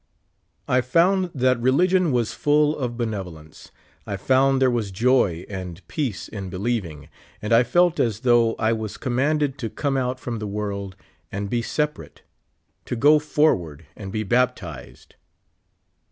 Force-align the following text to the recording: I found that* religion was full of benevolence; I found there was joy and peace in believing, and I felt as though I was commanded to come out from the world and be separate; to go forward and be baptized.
I 0.67 0.81
found 0.81 1.29
that* 1.35 1.61
religion 1.61 2.11
was 2.11 2.33
full 2.33 2.75
of 2.75 2.97
benevolence; 2.97 3.69
I 4.07 4.17
found 4.17 4.59
there 4.59 4.71
was 4.71 4.89
joy 4.89 5.45
and 5.47 5.87
peace 5.87 6.27
in 6.27 6.49
believing, 6.49 7.07
and 7.39 7.53
I 7.53 7.61
felt 7.61 7.99
as 7.99 8.21
though 8.21 8.55
I 8.55 8.73
was 8.73 8.97
commanded 8.97 9.59
to 9.59 9.69
come 9.69 9.97
out 9.97 10.19
from 10.19 10.39
the 10.39 10.47
world 10.47 10.95
and 11.31 11.51
be 11.51 11.61
separate; 11.61 12.23
to 12.85 12.95
go 12.95 13.19
forward 13.19 13.85
and 13.95 14.11
be 14.11 14.23
baptized. 14.23 15.13